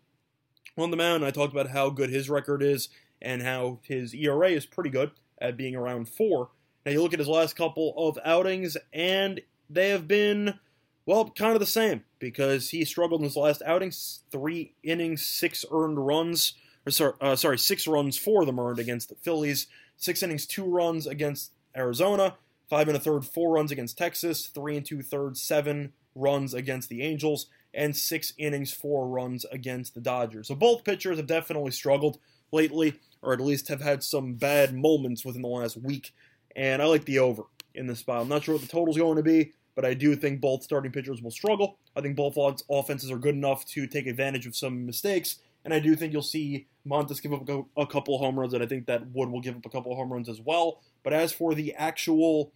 on 0.78 0.92
the 0.92 0.98
mound. 0.98 1.24
I 1.24 1.32
talked 1.32 1.54
about 1.54 1.70
how 1.70 1.90
good 1.90 2.10
his 2.10 2.30
record 2.30 2.62
is 2.62 2.90
and 3.22 3.42
how 3.42 3.80
his 3.84 4.14
ERA 4.14 4.50
is 4.50 4.66
pretty 4.66 4.90
good 4.90 5.12
at 5.40 5.58
being 5.58 5.76
around 5.76 6.10
four. 6.10 6.50
Now 6.86 6.92
you 6.92 7.02
look 7.02 7.14
at 7.14 7.20
his 7.20 7.28
last 7.28 7.56
couple 7.56 7.94
of 7.98 8.18
outings, 8.24 8.78
and 8.94 9.42
they 9.70 9.90
have 9.90 10.08
been, 10.08 10.60
well, 11.06 11.30
kind 11.30 11.54
of 11.54 11.60
the 11.60 11.66
same 11.66 12.04
because 12.20 12.70
he 12.70 12.86
struggled 12.86 13.22
in 13.22 13.26
his 13.26 13.36
last 13.36 13.62
outing. 13.66 13.92
Three 14.32 14.74
innings, 14.84 15.26
six 15.26 15.66
earned 15.72 16.06
runs. 16.06 16.54
Or 16.86 16.92
sorry, 16.92 17.14
uh, 17.22 17.36
sorry, 17.36 17.58
six 17.58 17.88
runs 17.88 18.18
for 18.18 18.46
them 18.46 18.60
earned 18.60 18.80
against 18.80 19.10
the 19.10 19.16
Phillies. 19.16 19.68
Six 19.98 20.24
innings, 20.24 20.46
two 20.46 20.66
runs 20.66 21.08
against 21.08 21.52
Arizona. 21.76 22.36
Five 22.70 22.88
and 22.88 22.98
a 22.98 23.00
third, 23.00 23.26
four 23.26 23.54
runs 23.54 23.72
against 23.72 23.98
Texas. 23.98 24.48
Three 24.48 24.78
and 24.78 24.86
two 24.86 25.02
thirds, 25.02 25.42
seven 25.42 25.94
runs 26.16 26.54
against 26.54 26.90
the 26.90 27.02
Angels 27.02 27.48
and 27.74 27.96
six 27.96 28.34
innings, 28.38 28.74
four 28.74 29.08
runs 29.08 29.46
against 29.46 29.94
the 29.94 30.02
Dodgers. 30.02 30.48
So 30.48 30.56
both 30.56 30.84
pitchers 30.84 31.18
have 31.18 31.28
definitely 31.28 31.72
struggled 31.72 32.18
lately, 32.52 33.00
or 33.22 33.34
at 33.34 33.40
least 33.40 33.68
have 33.68 33.82
had 33.82 34.04
some 34.04 34.34
bad 34.34 34.74
moments 34.74 35.24
within 35.24 35.44
the 35.44 35.48
last 35.48 35.78
week. 35.78 36.14
And 36.56 36.82
I 36.82 36.86
like 36.86 37.06
the 37.06 37.20
over 37.20 37.44
in 37.76 37.88
this 37.88 38.00
spot. 38.00 38.22
I'm 38.22 38.28
not 38.28 38.44
sure 38.44 38.56
what 38.56 38.62
the 38.62 38.68
total's 38.68 38.98
going 38.98 39.18
to 39.18 39.24
be, 39.24 39.54
but 39.78 39.86
I 39.86 39.94
do 39.94 40.16
think 40.16 40.42
both 40.42 40.64
starting 40.64 40.92
pitchers 40.92 41.22
will 41.22 41.30
struggle. 41.30 41.78
I 41.96 42.02
think 42.02 42.16
both 42.16 42.36
offenses 42.68 43.12
are 43.12 43.20
good 43.20 43.36
enough 43.36 43.64
to 43.66 43.86
take 43.86 44.08
advantage 44.08 44.48
of 44.48 44.56
some 44.56 44.88
mistakes, 44.88 45.38
and 45.64 45.72
I 45.72 45.80
do 45.80 45.96
think 45.96 46.14
you'll 46.14 46.24
see 46.24 46.66
Montas 46.84 47.22
give 47.22 47.32
up 47.32 47.68
a 47.78 47.86
couple 47.86 48.18
home 48.18 48.40
runs, 48.40 48.56
and 48.56 48.64
I 48.64 48.66
think 48.66 48.88
that 48.88 49.12
Wood 49.12 49.30
will 49.30 49.40
give 49.40 49.56
up 49.56 49.68
a 49.68 49.70
couple 49.70 49.96
home 49.96 50.12
runs 50.12 50.30
as 50.30 50.42
well. 50.42 50.82
But 51.04 51.14
as 51.14 51.32
for 51.32 51.54
the 51.54 51.76
actual 51.76 52.54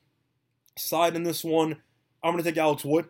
side 0.76 1.16
in 1.16 1.22
this 1.22 1.44
one, 1.44 1.78
I'm 2.24 2.32
going 2.32 2.44
to 2.44 2.50
take 2.50 2.58
Alex 2.58 2.84
Wood. 2.84 3.10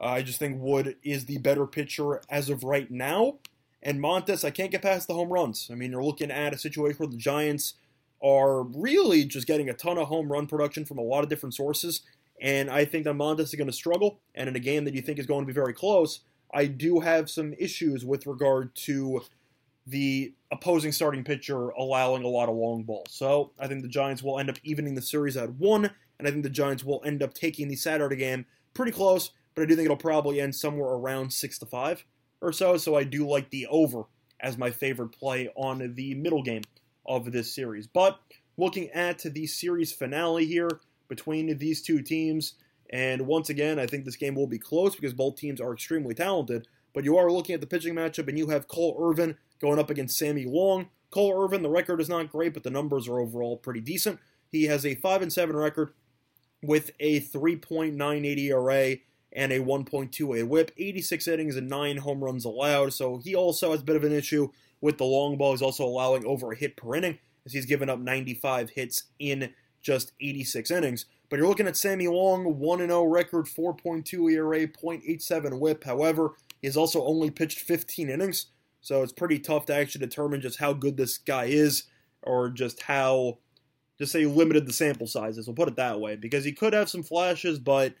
Uh, 0.00 0.04
I 0.04 0.22
just 0.22 0.38
think 0.38 0.58
Wood 0.60 0.94
is 1.02 1.24
the 1.24 1.38
better 1.38 1.66
pitcher 1.66 2.20
as 2.30 2.48
of 2.50 2.62
right 2.62 2.88
now. 2.88 3.38
And 3.82 4.00
Montas, 4.00 4.44
I 4.44 4.50
can't 4.50 4.70
get 4.70 4.82
past 4.82 5.08
the 5.08 5.14
home 5.14 5.32
runs. 5.32 5.68
I 5.72 5.74
mean, 5.74 5.90
you're 5.90 6.04
looking 6.04 6.30
at 6.30 6.54
a 6.54 6.58
situation 6.58 6.98
where 6.98 7.08
the 7.08 7.16
Giants 7.16 7.74
are 8.22 8.62
really 8.62 9.24
just 9.24 9.48
getting 9.48 9.68
a 9.68 9.74
ton 9.74 9.98
of 9.98 10.06
home 10.06 10.30
run 10.30 10.46
production 10.46 10.84
from 10.84 10.98
a 10.98 11.02
lot 11.02 11.24
of 11.24 11.28
different 11.28 11.54
sources. 11.54 12.02
And 12.40 12.70
I 12.70 12.84
think 12.84 13.04
that 13.04 13.14
Montas 13.14 13.40
is 13.40 13.54
going 13.54 13.66
to 13.66 13.72
struggle. 13.72 14.20
And 14.34 14.48
in 14.48 14.56
a 14.56 14.60
game 14.60 14.84
that 14.84 14.94
you 14.94 15.02
think 15.02 15.18
is 15.18 15.26
going 15.26 15.42
to 15.42 15.46
be 15.46 15.52
very 15.52 15.74
close, 15.74 16.20
I 16.52 16.66
do 16.66 17.00
have 17.00 17.28
some 17.28 17.52
issues 17.58 18.04
with 18.04 18.26
regard 18.26 18.74
to 18.76 19.22
the 19.86 20.34
opposing 20.52 20.92
starting 20.92 21.24
pitcher 21.24 21.70
allowing 21.70 22.22
a 22.22 22.28
lot 22.28 22.48
of 22.48 22.54
long 22.54 22.84
balls. 22.84 23.08
So 23.10 23.52
I 23.58 23.66
think 23.66 23.82
the 23.82 23.88
Giants 23.88 24.22
will 24.22 24.38
end 24.38 24.50
up 24.50 24.56
evening 24.62 24.94
the 24.94 25.02
series 25.02 25.36
at 25.36 25.54
one, 25.54 25.90
and 26.18 26.28
I 26.28 26.30
think 26.30 26.42
the 26.42 26.50
Giants 26.50 26.84
will 26.84 27.02
end 27.04 27.22
up 27.22 27.34
taking 27.34 27.68
the 27.68 27.76
Saturday 27.76 28.16
game 28.16 28.46
pretty 28.74 28.92
close 28.92 29.32
but 29.58 29.64
I 29.64 29.66
do 29.66 29.74
think 29.74 29.86
it'll 29.86 29.96
probably 29.96 30.40
end 30.40 30.54
somewhere 30.54 30.90
around 30.90 31.32
six 31.32 31.58
to 31.58 31.66
five 31.66 32.04
or 32.40 32.52
so. 32.52 32.76
So 32.76 32.94
I 32.94 33.02
do 33.02 33.26
like 33.26 33.50
the 33.50 33.66
over 33.66 34.04
as 34.38 34.56
my 34.56 34.70
favorite 34.70 35.08
play 35.08 35.48
on 35.56 35.96
the 35.96 36.14
middle 36.14 36.44
game 36.44 36.62
of 37.04 37.32
this 37.32 37.52
series. 37.52 37.88
But 37.88 38.20
looking 38.56 38.88
at 38.90 39.18
the 39.18 39.48
series 39.48 39.90
finale 39.90 40.46
here 40.46 40.68
between 41.08 41.56
these 41.58 41.82
two 41.82 42.02
teams, 42.02 42.54
And 42.90 43.26
once 43.26 43.50
again, 43.50 43.78
I 43.78 43.86
think 43.86 44.04
this 44.04 44.16
game 44.16 44.34
will 44.34 44.46
be 44.46 44.58
close 44.58 44.94
because 44.94 45.12
both 45.12 45.36
teams 45.36 45.60
are 45.60 45.72
extremely 45.72 46.14
talented. 46.14 46.66
But 46.94 47.04
you 47.04 47.16
are 47.18 47.30
looking 47.30 47.54
at 47.54 47.60
the 47.60 47.66
pitching 47.66 47.94
matchup, 47.94 48.28
and 48.28 48.38
you 48.38 48.48
have 48.48 48.68
Cole 48.68 48.96
Irvin 48.98 49.36
going 49.60 49.78
up 49.78 49.90
against 49.90 50.16
Sammy 50.16 50.46
Long. 50.46 50.88
Cole 51.10 51.42
Irvin, 51.42 51.62
the 51.62 51.70
record 51.70 52.00
is 52.00 52.08
not 52.08 52.32
great, 52.32 52.54
but 52.54 52.62
the 52.62 52.70
numbers 52.70 53.08
are 53.08 53.20
overall 53.20 53.56
pretty 53.56 53.80
decent. 53.80 54.18
He 54.50 54.64
has 54.64 54.86
a 54.86 54.94
5 54.94 55.22
and 55.22 55.32
7 55.32 55.54
record 55.54 55.92
with 56.62 56.90
a 56.98 57.20
3.98 57.20 58.38
ERA 58.38 58.96
and 59.32 59.52
a 59.52 59.60
1.28 59.60 60.48
whip, 60.48 60.70
86 60.76 61.28
innings 61.28 61.56
and 61.56 61.68
9 61.68 61.98
home 61.98 62.24
runs 62.24 62.44
allowed. 62.44 62.94
So 62.94 63.18
he 63.18 63.34
also 63.34 63.72
has 63.72 63.80
a 63.80 63.84
bit 63.84 63.96
of 63.96 64.04
an 64.04 64.12
issue 64.12 64.48
with 64.80 64.98
the 64.98 65.04
long 65.04 65.36
ball. 65.36 65.52
He's 65.52 65.62
also 65.62 65.84
allowing 65.84 66.24
over 66.24 66.52
a 66.52 66.56
hit 66.56 66.76
per 66.76 66.94
inning 66.94 67.18
as 67.44 67.52
he's 67.52 67.66
given 67.66 67.90
up 67.90 67.98
95 67.98 68.70
hits 68.70 69.04
in 69.18 69.52
just 69.88 70.12
86 70.20 70.70
innings. 70.70 71.06
But 71.30 71.38
you're 71.38 71.48
looking 71.48 71.66
at 71.66 71.76
Sammy 71.76 72.08
Long, 72.08 72.58
1 72.58 72.78
0 72.78 73.04
record, 73.04 73.46
4.2 73.46 74.32
ERA, 74.32 74.66
0.87 74.68 75.58
whip. 75.58 75.82
However, 75.82 76.34
he 76.60 76.68
has 76.68 76.76
also 76.76 77.02
only 77.04 77.30
pitched 77.30 77.60
15 77.60 78.10
innings, 78.10 78.46
so 78.82 79.02
it's 79.02 79.14
pretty 79.14 79.38
tough 79.38 79.64
to 79.66 79.74
actually 79.74 80.04
determine 80.04 80.42
just 80.42 80.58
how 80.58 80.74
good 80.74 80.98
this 80.98 81.16
guy 81.16 81.46
is 81.46 81.84
or 82.22 82.50
just 82.50 82.82
how, 82.82 83.38
just 83.98 84.12
say, 84.12 84.26
limited 84.26 84.66
the 84.66 84.74
sample 84.74 85.06
sizes. 85.06 85.46
We'll 85.46 85.56
put 85.56 85.68
it 85.68 85.76
that 85.76 86.00
way 86.00 86.16
because 86.16 86.44
he 86.44 86.52
could 86.52 86.74
have 86.74 86.90
some 86.90 87.02
flashes, 87.02 87.58
but 87.58 87.94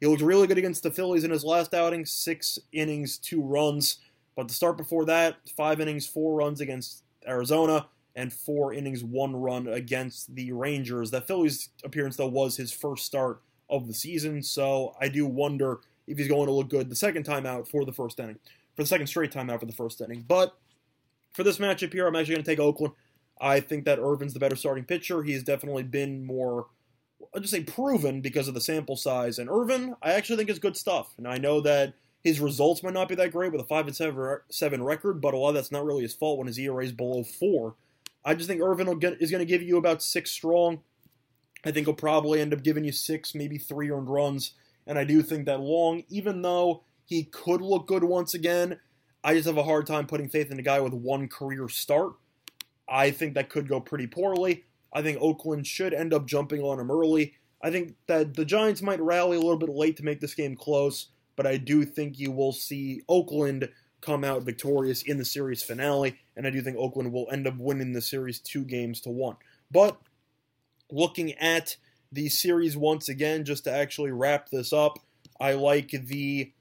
he 0.00 0.06
looked 0.06 0.22
really 0.22 0.46
good 0.46 0.58
against 0.58 0.84
the 0.84 0.92
Phillies 0.92 1.24
in 1.24 1.32
his 1.32 1.44
last 1.44 1.74
outing 1.74 2.06
six 2.06 2.56
innings, 2.72 3.18
two 3.18 3.42
runs. 3.42 3.98
But 4.36 4.46
the 4.46 4.54
start 4.54 4.76
before 4.76 5.06
that, 5.06 5.38
five 5.56 5.80
innings, 5.80 6.06
four 6.06 6.36
runs 6.36 6.60
against 6.60 7.02
Arizona 7.26 7.88
and 8.14 8.32
four 8.32 8.74
innings, 8.74 9.02
one 9.02 9.34
run 9.34 9.68
against 9.68 10.34
the 10.34 10.52
Rangers. 10.52 11.10
That 11.10 11.26
Phillies 11.26 11.70
appearance, 11.84 12.16
though, 12.16 12.26
was 12.26 12.56
his 12.56 12.72
first 12.72 13.06
start 13.06 13.42
of 13.70 13.86
the 13.86 13.94
season, 13.94 14.42
so 14.42 14.94
I 15.00 15.08
do 15.08 15.26
wonder 15.26 15.80
if 16.06 16.18
he's 16.18 16.28
going 16.28 16.46
to 16.46 16.52
look 16.52 16.68
good 16.68 16.90
the 16.90 16.96
second 16.96 17.24
time 17.24 17.46
out 17.46 17.68
for 17.68 17.84
the 17.84 17.92
first 17.92 18.20
inning, 18.20 18.38
for 18.76 18.82
the 18.82 18.88
second 18.88 19.06
straight 19.06 19.32
time 19.32 19.48
out 19.48 19.60
for 19.60 19.66
the 19.66 19.72
first 19.72 20.00
inning. 20.00 20.24
But 20.26 20.54
for 21.32 21.42
this 21.42 21.58
matchup 21.58 21.92
here, 21.92 22.06
I'm 22.06 22.16
actually 22.16 22.34
going 22.34 22.44
to 22.44 22.50
take 22.50 22.60
Oakland. 22.60 22.94
I 23.40 23.60
think 23.60 23.84
that 23.86 23.98
Irvin's 23.98 24.34
the 24.34 24.40
better 24.40 24.56
starting 24.56 24.84
pitcher. 24.84 25.22
He's 25.22 25.42
definitely 25.42 25.84
been 25.84 26.24
more, 26.24 26.66
I'll 27.34 27.40
just 27.40 27.52
say 27.52 27.64
proven 27.64 28.20
because 28.20 28.46
of 28.46 28.54
the 28.54 28.60
sample 28.60 28.96
size. 28.96 29.38
And 29.38 29.48
Irvin, 29.48 29.96
I 30.02 30.12
actually 30.12 30.36
think 30.36 30.50
is 30.50 30.58
good 30.58 30.76
stuff. 30.76 31.14
And 31.16 31.26
I 31.26 31.38
know 31.38 31.60
that 31.62 31.94
his 32.22 32.40
results 32.40 32.82
might 32.82 32.94
not 32.94 33.08
be 33.08 33.14
that 33.16 33.32
great 33.32 33.50
with 33.50 33.60
a 33.60 33.64
five 33.64 33.86
and 33.86 33.96
seven, 33.96 34.38
seven 34.50 34.82
record, 34.82 35.20
but 35.20 35.34
a 35.34 35.36
lot 35.36 35.50
of 35.50 35.54
that's 35.56 35.72
not 35.72 35.84
really 35.84 36.02
his 36.02 36.14
fault 36.14 36.38
when 36.38 36.46
his 36.46 36.58
ERA 36.58 36.84
is 36.84 36.92
below 36.92 37.24
four. 37.24 37.74
I 38.24 38.34
just 38.34 38.48
think 38.48 38.60
Irvin 38.60 38.98
get, 38.98 39.20
is 39.20 39.30
going 39.30 39.40
to 39.40 39.46
give 39.46 39.62
you 39.62 39.76
about 39.76 40.02
six 40.02 40.30
strong. 40.30 40.80
I 41.64 41.70
think 41.70 41.86
he'll 41.86 41.94
probably 41.94 42.40
end 42.40 42.52
up 42.52 42.62
giving 42.62 42.84
you 42.84 42.92
six, 42.92 43.34
maybe 43.34 43.58
three 43.58 43.90
earned 43.90 44.10
runs. 44.10 44.52
And 44.86 44.98
I 44.98 45.04
do 45.04 45.22
think 45.22 45.46
that 45.46 45.60
Long, 45.60 46.04
even 46.08 46.42
though 46.42 46.84
he 47.04 47.24
could 47.24 47.60
look 47.60 47.86
good 47.86 48.04
once 48.04 48.34
again, 48.34 48.78
I 49.24 49.34
just 49.34 49.46
have 49.46 49.56
a 49.56 49.62
hard 49.62 49.86
time 49.86 50.06
putting 50.06 50.28
faith 50.28 50.50
in 50.50 50.58
a 50.58 50.62
guy 50.62 50.80
with 50.80 50.92
one 50.92 51.28
career 51.28 51.68
start. 51.68 52.12
I 52.88 53.10
think 53.10 53.34
that 53.34 53.48
could 53.48 53.68
go 53.68 53.80
pretty 53.80 54.06
poorly. 54.06 54.64
I 54.92 55.02
think 55.02 55.18
Oakland 55.20 55.66
should 55.66 55.94
end 55.94 56.12
up 56.12 56.26
jumping 56.26 56.60
on 56.62 56.80
him 56.80 56.90
early. 56.90 57.34
I 57.62 57.70
think 57.70 57.94
that 58.08 58.34
the 58.34 58.44
Giants 58.44 58.82
might 58.82 59.00
rally 59.00 59.36
a 59.36 59.40
little 59.40 59.56
bit 59.56 59.68
late 59.68 59.96
to 59.98 60.04
make 60.04 60.20
this 60.20 60.34
game 60.34 60.56
close, 60.56 61.08
but 61.36 61.46
I 61.46 61.56
do 61.56 61.84
think 61.84 62.18
you 62.18 62.32
will 62.32 62.52
see 62.52 63.02
Oakland 63.08 63.68
come 64.02 64.24
out 64.24 64.42
victorious 64.42 65.02
in 65.02 65.16
the 65.16 65.24
series 65.24 65.62
finale, 65.62 66.18
and 66.36 66.46
I 66.46 66.50
do 66.50 66.60
think 66.60 66.76
Oakland 66.76 67.12
will 67.12 67.28
end 67.32 67.46
up 67.46 67.56
winning 67.56 67.92
the 67.92 68.02
series 68.02 68.38
two 68.38 68.64
games 68.64 69.00
to 69.02 69.10
one. 69.10 69.36
But 69.70 69.98
looking 70.90 71.32
at 71.34 71.76
the 72.10 72.28
series 72.28 72.76
once 72.76 73.08
again, 73.08 73.44
just 73.44 73.64
to 73.64 73.72
actually 73.72 74.10
wrap 74.10 74.50
this 74.50 74.72
up, 74.72 74.98
I 75.40 75.54
like 75.54 75.90
the 75.90 76.52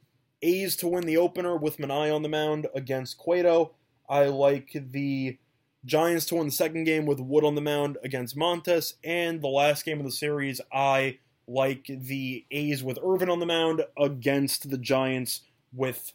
A's 0.42 0.76
to 0.78 0.88
win 0.88 1.06
the 1.06 1.18
opener 1.18 1.58
with 1.58 1.78
Manaea 1.78 2.16
on 2.16 2.24
the 2.24 2.30
mound 2.30 2.68
against 2.74 3.18
Cueto. 3.18 3.74
I 4.08 4.26
like 4.26 4.72
the 4.74 5.38
Giants 5.84 6.26
to 6.28 6.36
win 6.36 6.48
the 6.48 6.52
second 6.52 6.84
game 6.84 7.06
with 7.06 7.20
Wood 7.20 7.44
on 7.44 7.56
the 7.56 7.62
mound 7.62 7.98
against 8.04 8.38
Montas. 8.38 8.94
And 9.04 9.42
the 9.42 9.48
last 9.48 9.84
game 9.84 10.00
of 10.00 10.06
the 10.06 10.12
series, 10.12 10.62
I 10.72 11.20
like 11.48 11.86
the 11.88 12.46
A's 12.52 12.84
with 12.84 13.00
Irvin 13.04 13.30
on 13.30 13.40
the 13.40 13.46
mound 13.46 13.84
against 13.98 14.70
the 14.70 14.78
Giants 14.78 15.42
with 15.74 16.14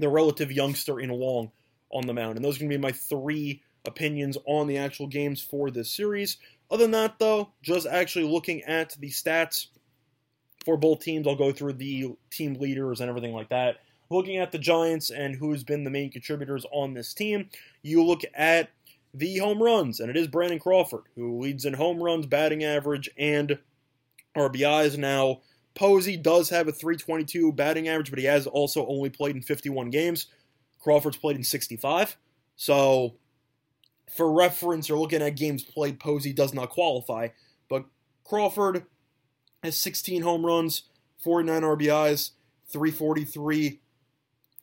the 0.00 0.08
relative 0.08 0.52
youngster 0.52 1.00
in 1.00 1.10
Long 1.10 1.50
on 1.92 2.06
the 2.06 2.14
mound. 2.14 2.36
And 2.36 2.44
those 2.44 2.56
are 2.56 2.60
going 2.60 2.70
to 2.70 2.78
be 2.78 2.82
my 2.82 2.92
three 2.92 3.62
opinions 3.86 4.36
on 4.46 4.66
the 4.66 4.78
actual 4.78 5.06
games 5.06 5.42
for 5.42 5.70
this 5.70 5.92
series. 5.92 6.38
Other 6.70 6.84
than 6.84 6.92
that, 6.92 7.18
though, 7.18 7.50
just 7.62 7.86
actually 7.86 8.26
looking 8.26 8.62
at 8.62 8.96
the 9.00 9.08
stats 9.08 9.66
for 10.64 10.76
both 10.76 11.00
teams, 11.00 11.26
I'll 11.26 11.36
go 11.36 11.52
through 11.52 11.74
the 11.74 12.14
team 12.30 12.54
leaders 12.54 13.00
and 13.00 13.08
everything 13.08 13.32
like 13.32 13.48
that. 13.48 13.78
Looking 14.10 14.38
at 14.38 14.52
the 14.52 14.58
Giants 14.58 15.10
and 15.10 15.34
who's 15.36 15.64
been 15.64 15.84
the 15.84 15.90
main 15.90 16.10
contributors 16.10 16.66
on 16.72 16.94
this 16.94 17.14
team, 17.14 17.48
you 17.82 18.04
look 18.04 18.22
at 18.34 18.70
the 19.14 19.38
home 19.38 19.62
runs, 19.62 20.00
and 20.00 20.10
it 20.10 20.16
is 20.16 20.28
Brandon 20.28 20.58
Crawford 20.58 21.04
who 21.16 21.40
leads 21.40 21.64
in 21.64 21.74
home 21.74 22.02
runs, 22.02 22.26
batting 22.26 22.62
average, 22.62 23.10
and 23.16 23.58
RBIs. 24.36 24.96
Now, 24.98 25.40
Posey 25.74 26.16
does 26.16 26.50
have 26.50 26.68
a 26.68 26.72
322 26.72 27.52
batting 27.52 27.88
average, 27.88 28.10
but 28.10 28.18
he 28.18 28.24
has 28.24 28.46
also 28.46 28.86
only 28.86 29.10
played 29.10 29.36
in 29.36 29.42
51 29.42 29.90
games. 29.90 30.26
Crawford's 30.80 31.16
played 31.16 31.36
in 31.36 31.44
65. 31.44 32.16
So, 32.56 33.16
for 34.14 34.32
reference, 34.32 34.88
you're 34.88 34.98
looking 34.98 35.22
at 35.22 35.36
games 35.36 35.62
played, 35.62 36.00
Posey 36.00 36.32
does 36.32 36.52
not 36.52 36.70
qualify. 36.70 37.28
But 37.68 37.84
Crawford 38.24 38.84
has 39.62 39.76
16 39.76 40.22
home 40.22 40.44
runs, 40.44 40.82
49 41.18 41.62
RBIs, 41.62 42.30
343 42.68 43.80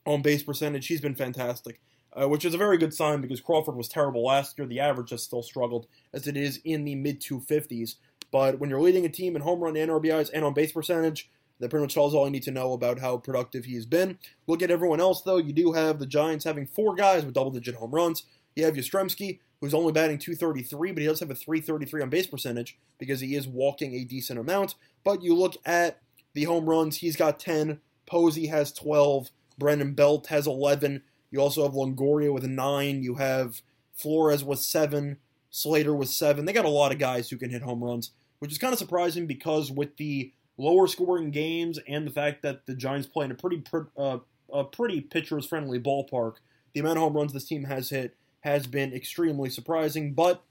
on 0.06 0.22
base 0.22 0.42
percentage. 0.42 0.86
He's 0.86 1.00
been 1.00 1.14
fantastic, 1.14 1.80
uh, 2.12 2.28
which 2.28 2.44
is 2.44 2.54
a 2.54 2.58
very 2.58 2.78
good 2.78 2.94
sign 2.94 3.20
because 3.20 3.40
Crawford 3.40 3.76
was 3.76 3.88
terrible 3.88 4.24
last 4.24 4.58
year. 4.58 4.66
The 4.66 4.80
average 4.80 5.10
has 5.10 5.22
still 5.22 5.42
struggled 5.42 5.86
as 6.12 6.26
it 6.26 6.36
is 6.36 6.60
in 6.64 6.84
the 6.84 6.94
mid 6.94 7.20
250s. 7.20 7.96
But 8.30 8.58
when 8.58 8.70
you're 8.70 8.80
leading 8.80 9.04
a 9.04 9.10
team 9.10 9.36
in 9.36 9.42
home 9.42 9.60
run 9.60 9.76
and 9.76 9.90
RBIs 9.90 10.30
and 10.32 10.44
on 10.44 10.54
base 10.54 10.72
percentage, 10.72 11.30
that 11.60 11.70
pretty 11.70 11.84
much 11.84 11.94
tells 11.94 12.14
all 12.14 12.24
you 12.24 12.30
need 12.30 12.42
to 12.44 12.50
know 12.50 12.72
about 12.72 13.00
how 13.00 13.16
productive 13.16 13.64
he 13.64 13.74
has 13.74 13.86
been. 13.86 14.18
Look 14.46 14.62
at 14.62 14.70
everyone 14.70 15.00
else, 15.00 15.22
though. 15.22 15.38
You 15.38 15.52
do 15.52 15.72
have 15.72 15.98
the 15.98 16.06
Giants 16.06 16.44
having 16.44 16.66
four 16.66 16.94
guys 16.94 17.24
with 17.24 17.34
double 17.34 17.50
digit 17.50 17.74
home 17.74 17.90
runs. 17.90 18.24
You 18.54 18.64
have 18.64 18.74
Yastrzemski, 18.74 19.40
who's 19.60 19.74
only 19.74 19.92
batting 19.92 20.18
233, 20.18 20.92
but 20.92 21.00
he 21.00 21.06
does 21.06 21.20
have 21.20 21.30
a 21.30 21.34
333 21.34 22.02
on 22.02 22.10
base 22.10 22.26
percentage 22.26 22.78
because 22.98 23.20
he 23.20 23.34
is 23.34 23.48
walking 23.48 23.94
a 23.94 24.04
decent 24.04 24.38
amount. 24.38 24.74
But 25.04 25.22
you 25.22 25.34
look 25.34 25.56
at 25.64 26.00
the 26.34 26.44
home 26.44 26.68
runs, 26.68 26.98
he's 26.98 27.16
got 27.16 27.40
10. 27.40 27.80
Posey 28.06 28.46
has 28.46 28.72
12. 28.72 29.30
Brandon 29.58 29.94
Belt 29.94 30.28
has 30.28 30.46
11. 30.46 31.02
You 31.30 31.40
also 31.40 31.64
have 31.64 31.72
Longoria 31.72 32.32
with 32.32 32.44
9. 32.44 33.02
You 33.02 33.16
have 33.16 33.62
Flores 33.92 34.44
with 34.44 34.60
7. 34.60 35.18
Slater 35.50 35.94
with 35.94 36.08
7. 36.08 36.44
They 36.44 36.52
got 36.52 36.64
a 36.64 36.70
lot 36.70 36.92
of 36.92 36.98
guys 36.98 37.30
who 37.30 37.36
can 37.36 37.50
hit 37.50 37.62
home 37.62 37.82
runs, 37.82 38.12
which 38.38 38.52
is 38.52 38.58
kind 38.58 38.72
of 38.72 38.78
surprising 38.78 39.26
because 39.26 39.70
with 39.70 39.96
the 39.96 40.32
lower 40.56 40.86
scoring 40.86 41.30
games 41.30 41.78
and 41.86 42.06
the 42.06 42.10
fact 42.10 42.42
that 42.42 42.66
the 42.66 42.74
Giants 42.74 43.06
play 43.06 43.24
in 43.24 43.30
a 43.30 43.34
pretty 43.34 43.62
uh, 43.96 44.18
a 44.52 44.64
pretty 44.64 45.00
pitchers 45.00 45.46
friendly 45.46 45.78
ballpark, 45.78 46.36
the 46.72 46.80
amount 46.80 46.98
of 46.98 47.02
home 47.02 47.16
runs 47.16 47.32
this 47.32 47.46
team 47.46 47.64
has 47.64 47.90
hit 47.90 48.16
has 48.40 48.66
been 48.66 48.92
extremely 48.94 49.50
surprising, 49.50 50.14
but 50.14 50.42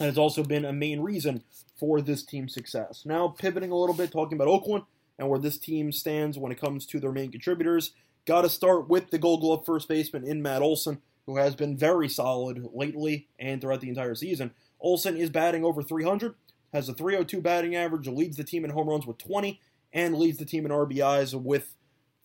has 0.00 0.18
also 0.18 0.42
been 0.42 0.64
a 0.64 0.72
main 0.72 1.00
reason 1.00 1.42
for 1.78 2.00
this 2.00 2.22
team's 2.22 2.54
success. 2.54 3.02
Now, 3.04 3.28
pivoting 3.28 3.70
a 3.70 3.76
little 3.76 3.94
bit, 3.94 4.10
talking 4.10 4.36
about 4.36 4.48
Oakland 4.48 4.84
and 5.18 5.28
where 5.28 5.38
this 5.38 5.58
team 5.58 5.92
stands 5.92 6.38
when 6.38 6.50
it 6.50 6.60
comes 6.60 6.86
to 6.86 7.00
their 7.00 7.12
main 7.12 7.30
contributors. 7.30 7.92
Got 8.26 8.42
to 8.42 8.48
start 8.48 8.88
with 8.88 9.10
the 9.10 9.18
Gold 9.18 9.42
Glove 9.42 9.64
first 9.64 9.88
baseman 9.88 10.26
in 10.26 10.42
Matt 10.42 10.62
Olson, 10.62 11.02
who 11.26 11.36
has 11.36 11.54
been 11.54 11.76
very 11.76 12.08
solid 12.08 12.68
lately 12.72 13.28
and 13.38 13.60
throughout 13.60 13.80
the 13.80 13.88
entire 13.88 14.14
season. 14.14 14.52
Olson 14.80 15.16
is 15.16 15.30
batting 15.30 15.64
over 15.64 15.82
300, 15.82 16.34
has 16.72 16.88
a 16.88 16.94
302 16.94 17.40
batting 17.40 17.74
average, 17.74 18.06
leads 18.06 18.36
the 18.36 18.44
team 18.44 18.64
in 18.64 18.70
home 18.70 18.88
runs 18.88 19.06
with 19.06 19.18
20, 19.18 19.60
and 19.92 20.16
leads 20.16 20.38
the 20.38 20.44
team 20.44 20.66
in 20.66 20.72
RBIs 20.72 21.40
with 21.40 21.74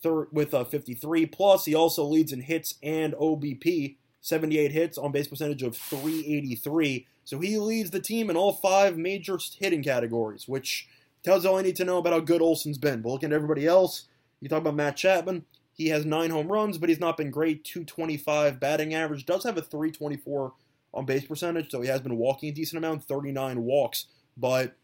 thir- 0.01 0.27
with 0.31 0.53
uh, 0.53 0.63
53. 0.63 1.25
Plus, 1.27 1.65
he 1.65 1.75
also 1.75 2.03
leads 2.03 2.33
in 2.33 2.41
hits 2.41 2.75
and 2.83 3.13
OBP 3.13 3.95
78 4.21 4.71
hits 4.71 4.97
on 4.97 5.11
base 5.11 5.27
percentage 5.27 5.63
of 5.63 5.77
383. 5.77 7.07
So 7.23 7.39
he 7.39 7.57
leads 7.57 7.91
the 7.91 7.99
team 7.99 8.29
in 8.29 8.35
all 8.35 8.53
five 8.53 8.97
major 8.97 9.39
hitting 9.57 9.83
categories, 9.83 10.47
which 10.47 10.87
tells 11.23 11.45
all 11.45 11.57
I 11.57 11.61
need 11.61 11.75
to 11.77 11.85
know 11.85 11.97
about 11.97 12.13
how 12.13 12.19
good 12.19 12.41
Olson's 12.41 12.77
been. 12.77 13.01
But 13.01 13.09
looking 13.09 13.31
at 13.31 13.35
everybody 13.35 13.65
else, 13.65 14.07
you 14.41 14.49
talk 14.49 14.61
about 14.61 14.75
Matt 14.75 14.97
Chapman. 14.97 15.45
He 15.79 15.89
has 15.89 16.05
nine 16.05 16.29
home 16.29 16.51
runs, 16.51 16.77
but 16.77 16.89
he's 16.89 16.99
not 16.99 17.17
been 17.17 17.31
great. 17.31 17.63
225 17.63 18.59
batting 18.59 18.93
average. 18.93 19.25
Does 19.25 19.43
have 19.45 19.57
a 19.57 19.63
324 19.63 20.53
on 20.93 21.05
base 21.05 21.25
percentage, 21.25 21.71
so 21.71 21.81
he 21.81 21.87
has 21.87 22.01
been 22.01 22.17
walking 22.17 22.49
a 22.49 22.51
decent 22.51 22.77
amount, 22.83 23.05
39 23.05 23.63
walks, 23.63 24.05
but 24.37 24.75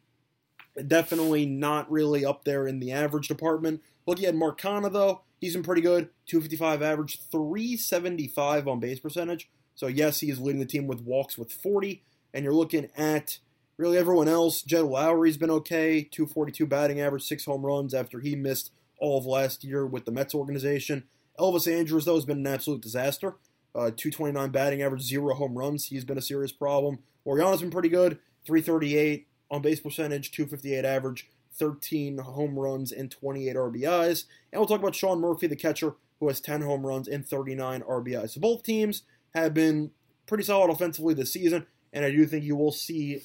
definitely 0.88 1.46
not 1.46 1.92
really 1.92 2.26
up 2.26 2.46
there 2.46 2.66
in 2.66 2.80
the 2.80 2.92
average 2.92 3.28
department. 3.28 3.84
Looking 4.08 4.26
at 4.26 4.36
Mark 4.36 4.60
Canha, 4.60 4.92
though, 4.92 5.22
He's 5.42 5.54
been 5.54 5.64
pretty 5.64 5.82
good. 5.82 6.10
255 6.26 6.82
average, 6.82 7.20
375 7.30 8.68
on 8.68 8.80
base 8.80 9.00
percentage. 9.00 9.48
So, 9.76 9.86
yes, 9.86 10.22
he 10.22 10.32
is 10.32 10.40
leading 10.40 10.60
the 10.60 10.66
team 10.66 10.88
with 10.88 11.02
walks 11.02 11.38
with 11.38 11.52
40. 11.52 12.02
And 12.34 12.44
you're 12.44 12.54
looking 12.54 12.90
at 12.98 13.38
Really, 13.78 13.98
everyone 13.98 14.30
else, 14.30 14.62
Jed 14.62 14.86
Lowrie's 14.86 15.36
been 15.36 15.52
okay. 15.52 16.02
242 16.02 16.66
batting 16.66 17.02
average, 17.02 17.24
six 17.24 17.44
home 17.44 17.66
runs 17.66 17.94
after 17.94 18.22
he 18.22 18.36
missed 18.36 18.72
all 19.00 19.18
of 19.18 19.26
last 19.26 19.64
year 19.64 19.86
with 19.86 20.06
the 20.06 20.12
Mets 20.12 20.36
organization. 20.36 21.04
Elvis 21.40 21.72
Andrus, 21.72 22.06
though, 22.06 22.16
has 22.16 22.26
been 22.26 22.40
an 22.40 22.48
absolute 22.48 22.82
disaster. 22.82 23.36
Uh, 23.74 23.92
229 23.92 24.52
batting 24.52 24.82
average, 24.82 25.02
zero 25.02 25.34
home 25.34 25.58
runs. 25.58 25.86
He's 25.86 26.06
been 26.06 26.18
a 26.18 26.22
serious 26.22 26.54
problem. 26.54 27.00
Laureano's 27.26 27.62
been 27.62 27.72
pretty 27.72 27.90
good. 27.90 28.20
338 28.46 29.28
on 29.52 29.62
base 29.62 29.80
percentage, 29.80 30.32
258 30.32 30.86
average, 30.86 31.30
13 31.54 32.20
home 32.20 32.58
runs, 32.58 32.92
and 32.92 33.12
28 33.12 33.56
RBIs. 33.56 34.26
And 34.52 34.60
we'll 34.60 34.68
talk 34.68 34.80
about 34.80 34.96
Sean 34.96 35.20
Murphy, 35.20 35.48
the 35.48 35.56
catcher, 35.56 35.96
who 36.20 36.28
has 36.28 36.40
10 36.40 36.62
home 36.62 36.86
runs 36.86 37.08
and 37.08 37.28
39 37.28 37.82
RBIs. 37.82 38.32
So 38.32 38.42
both 38.42 38.64
teams 38.64 39.04
have 39.34 39.54
been 39.54 39.92
pretty 40.26 40.44
solid 40.44 40.72
offensively 40.72 41.14
this 41.14 41.34
season, 41.34 41.66
and 41.92 42.06
I 42.06 42.12
do 42.12 42.26
think 42.26 42.46
you 42.46 42.56
will 42.56 42.72
see 42.72 43.22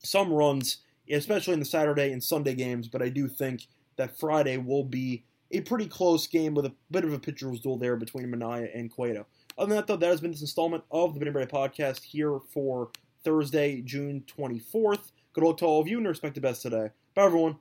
some 0.00 0.32
runs, 0.32 0.78
especially 1.10 1.54
in 1.54 1.60
the 1.60 1.64
Saturday 1.64 2.12
and 2.12 2.22
Sunday 2.22 2.54
games, 2.54 2.88
but 2.88 3.02
I 3.02 3.08
do 3.08 3.28
think 3.28 3.66
that 3.98 4.18
Friday 4.18 4.56
will 4.56 4.84
be 4.84 5.24
a 5.50 5.60
pretty 5.60 5.86
close 5.86 6.26
game 6.26 6.54
with 6.54 6.64
a 6.64 6.72
bit 6.90 7.04
of 7.04 7.12
a 7.12 7.18
pitcher's 7.18 7.60
duel 7.60 7.76
there 7.76 7.96
between 7.96 8.26
Manaea 8.26 8.70
and 8.74 8.90
Cueto. 8.90 9.26
Other 9.58 9.68
than 9.68 9.76
that, 9.76 9.86
though, 9.86 9.96
that 9.96 10.08
has 10.08 10.20
been 10.20 10.30
this 10.30 10.40
installment 10.40 10.84
of 10.90 11.14
the 11.14 11.20
Benny 11.20 11.46
Podcast 11.46 12.02
here 12.02 12.38
for 12.52 12.90
Thursday, 13.24 13.82
June 13.82 14.24
24th. 14.26 15.10
Good 15.32 15.44
luck 15.44 15.56
to 15.58 15.66
all 15.66 15.80
of 15.80 15.88
you 15.88 15.98
and 15.98 16.06
respect 16.06 16.34
the 16.34 16.40
best 16.40 16.62
today. 16.62 16.90
Bye, 17.14 17.24
everyone. 17.24 17.58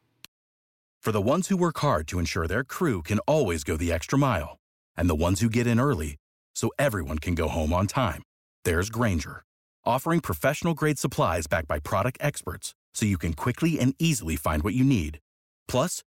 For 1.02 1.12
the 1.12 1.22
ones 1.22 1.48
who 1.48 1.58
work 1.58 1.80
hard 1.80 2.08
to 2.10 2.20
ensure 2.20 2.48
their 2.48 2.64
crew 2.64 3.02
can 3.02 3.20
always 3.20 3.64
go 3.64 3.78
the 3.78 3.92
extra 3.92 4.20
mile, 4.20 4.58
and 4.96 5.10
the 5.10 5.16
ones 5.16 5.42
who 5.42 5.50
get 5.50 5.68
in 5.68 5.80
early 5.80 6.18
so 6.56 6.70
everyone 6.78 7.20
can 7.20 7.34
go 7.34 7.48
home 7.48 7.74
on 7.74 7.88
time, 7.88 8.24
there's 8.66 8.90
Grainger, 8.90 9.44
offering 9.86 10.20
professional 10.20 10.74
grade 10.74 11.00
supplies 11.00 11.48
backed 11.48 11.68
by 11.68 11.80
product 11.80 12.18
experts 12.20 12.74
so 12.94 13.06
you 13.06 13.18
can 13.18 13.34
quickly 13.34 13.80
and 13.80 13.96
easily 14.00 14.36
find 14.36 14.64
what 14.64 14.74
you 14.74 14.84
need. 14.84 15.20
Plus, 15.68 16.02